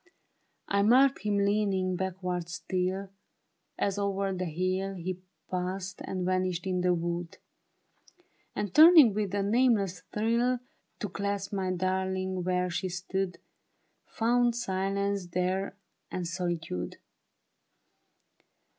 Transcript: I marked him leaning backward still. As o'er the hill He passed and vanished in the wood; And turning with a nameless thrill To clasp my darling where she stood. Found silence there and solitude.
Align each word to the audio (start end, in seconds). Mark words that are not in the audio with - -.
I 0.67 0.81
marked 0.81 1.19
him 1.21 1.37
leaning 1.37 1.95
backward 1.95 2.49
still. 2.49 3.09
As 3.77 3.99
o'er 3.99 4.33
the 4.33 4.45
hill 4.45 4.95
He 4.95 5.19
passed 5.51 6.01
and 6.05 6.25
vanished 6.25 6.65
in 6.65 6.81
the 6.81 6.95
wood; 6.95 7.37
And 8.55 8.73
turning 8.73 9.13
with 9.13 9.31
a 9.35 9.43
nameless 9.43 10.01
thrill 10.11 10.57
To 11.01 11.07
clasp 11.09 11.53
my 11.53 11.69
darling 11.69 12.43
where 12.43 12.71
she 12.71 12.89
stood. 12.89 13.37
Found 14.07 14.55
silence 14.55 15.27
there 15.27 15.77
and 16.09 16.27
solitude. 16.27 16.97